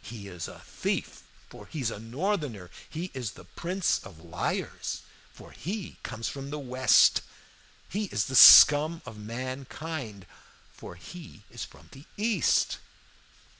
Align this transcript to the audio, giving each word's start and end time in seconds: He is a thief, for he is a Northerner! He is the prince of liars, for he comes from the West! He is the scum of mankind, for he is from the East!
He 0.00 0.28
is 0.28 0.48
a 0.48 0.60
thief, 0.60 1.24
for 1.50 1.66
he 1.66 1.82
is 1.82 1.90
a 1.90 1.98
Northerner! 1.98 2.70
He 2.88 3.10
is 3.12 3.32
the 3.32 3.44
prince 3.44 3.98
of 4.02 4.18
liars, 4.24 5.02
for 5.30 5.50
he 5.52 5.98
comes 6.02 6.26
from 6.26 6.48
the 6.48 6.58
West! 6.58 7.20
He 7.90 8.04
is 8.04 8.24
the 8.24 8.34
scum 8.34 9.02
of 9.04 9.18
mankind, 9.18 10.26
for 10.72 10.94
he 10.94 11.42
is 11.50 11.66
from 11.66 11.90
the 11.92 12.06
East! 12.16 12.78